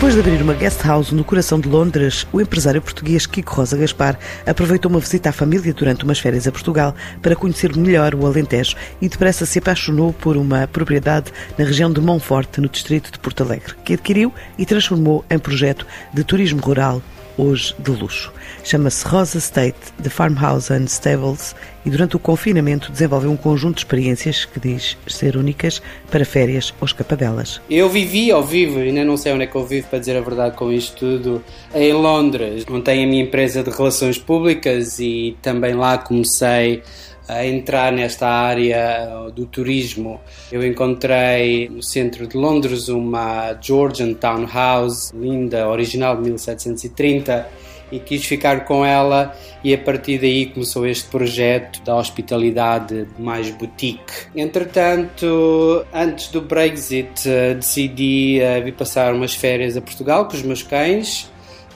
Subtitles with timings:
[0.00, 3.76] Depois de abrir uma guest house no coração de Londres, o empresário português Kiko Rosa
[3.76, 8.24] Gaspar aproveitou uma visita à família durante umas férias a Portugal para conhecer melhor o
[8.24, 13.18] Alentejo e depressa se apaixonou por uma propriedade na região de Monforte, no distrito de
[13.18, 17.02] Porto Alegre, que adquiriu e transformou em projeto de turismo rural
[17.36, 18.32] hoje de luxo.
[18.64, 23.80] Chama-se Rosa State The Farmhouse and Stables e durante o confinamento desenvolveu um conjunto de
[23.80, 25.80] experiências que diz ser únicas
[26.10, 27.60] para férias ou escapadelas.
[27.70, 30.20] Eu vivi ao vivo, ainda não sei onde é que eu vivo para dizer a
[30.20, 31.42] verdade com isto tudo,
[31.74, 32.64] em Londres.
[32.66, 36.82] Montei a minha empresa de relações públicas e também lá comecei
[37.28, 40.20] a entrar nesta área do turismo.
[40.50, 47.48] Eu encontrei no centro de Londres uma Georgian Townhouse, linda, original de 1730,
[47.92, 53.50] e quis ficar com ela e a partir daí começou este projeto da hospitalidade mais
[53.50, 54.28] boutique.
[54.34, 60.62] Entretanto, antes do Brexit, decidi eh, vir passar umas férias a Portugal com os meus
[60.62, 61.28] cães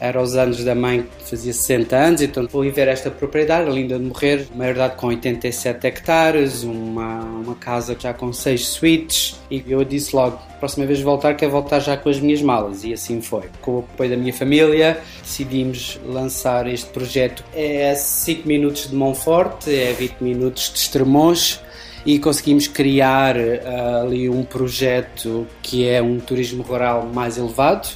[0.04, 4.04] era os anos da mãe fazia 60 anos, então fui ver esta propriedade, linda de
[4.04, 9.82] morrer, uma herdade com 87 hectares, uma, uma casa já com 6 suítes, e eu
[9.84, 13.44] disse logo, próxima vez voltar, quero voltar já com as minhas malas, e assim foi.
[13.60, 17.42] Com o apoio da minha família, decidimos lançar este projeto.
[17.54, 21.60] É 5 minutos de Monforte, é 20 minutos de Estremoz,
[22.04, 27.88] e conseguimos criar uh, ali um projeto que é um turismo rural mais elevado,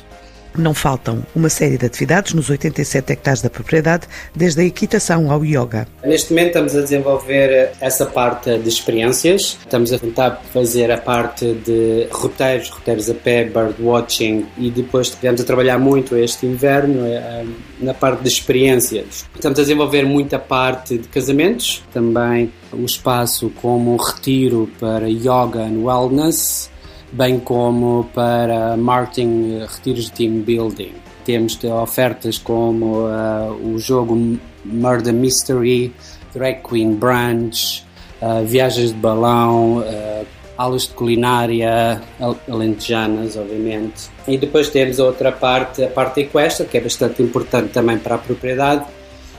[0.57, 5.45] não faltam uma série de atividades nos 87 hectares da propriedade, desde a equitação ao
[5.45, 5.87] yoga.
[6.05, 11.53] Neste momento estamos a desenvolver essa parte de experiências, estamos a tentar fazer a parte
[11.55, 17.45] de roteiros, roteiros a pé, birdwatching e depois estivemos a trabalhar muito este inverno eh,
[17.81, 19.25] na parte de experiências.
[19.34, 25.61] Estamos a desenvolver muita parte de casamentos, também um espaço como um retiro para yoga
[25.61, 26.71] and wellness,
[27.13, 30.93] bem como para marketing, retiros de team building.
[31.25, 35.95] Temos ofertas como uh, o jogo Murder Mystery,
[36.35, 37.85] Drag Queen Brunch,
[38.23, 40.27] uh, viagens de balão, uh,
[40.57, 42.01] aulas de culinária
[42.49, 44.11] alentejanas, obviamente.
[44.27, 48.17] E depois temos a outra parte, a parte equestre, que é bastante importante também para
[48.17, 48.85] a propriedade,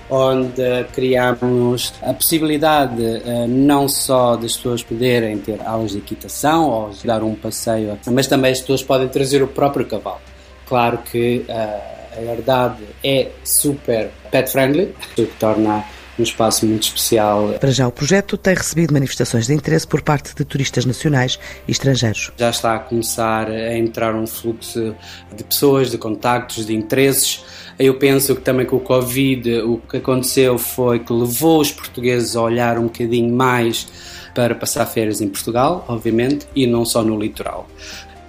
[0.09, 6.91] onde criamos a possibilidade uh, não só das pessoas poderem ter aulas de equitação ou
[7.03, 10.21] dar um passeio, mas também as pessoas podem trazer o próprio cavalo.
[10.67, 15.85] Claro que uh, a herdade é super pet friendly, o que torna
[16.19, 17.53] um espaço muito especial.
[17.59, 21.71] Para já, o projeto tem recebido manifestações de interesse por parte de turistas nacionais e
[21.71, 22.31] estrangeiros.
[22.37, 24.95] Já está a começar a entrar um fluxo
[25.35, 27.43] de pessoas, de contactos, de interesses.
[27.77, 32.35] Eu penso que também com o Covid o que aconteceu foi que levou os portugueses
[32.35, 33.87] a olhar um bocadinho mais
[34.33, 37.67] para passar férias em Portugal, obviamente, e não só no litoral.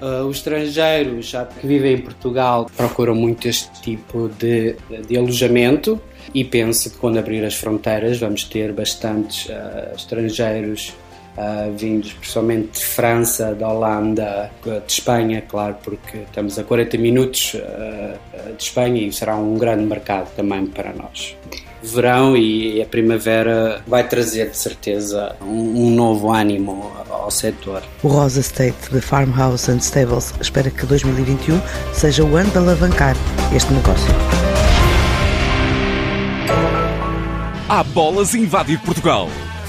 [0.01, 4.75] Uh, os estrangeiros que vivem em Portugal procuram muito este tipo de,
[5.07, 6.01] de alojamento
[6.35, 10.95] e penso que quando abrir as fronteiras vamos ter bastantes uh, estrangeiros
[11.37, 17.57] uh, vindos principalmente de França, da Holanda, de Espanha, claro, porque estamos a 40 minutos
[18.57, 21.37] de Espanha e será um grande mercado também para nós.
[21.83, 27.83] Verão e a primavera vai trazer de certeza um, um novo ânimo ao setor.
[28.03, 31.61] O Rosa State de Farmhouse and Stables espera que 2021
[31.93, 33.17] seja o ano de alavancar
[33.55, 34.09] este negócio.
[37.69, 39.29] Há bolas invadir Portugal.